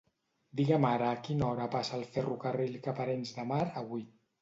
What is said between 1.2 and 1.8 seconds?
quina hora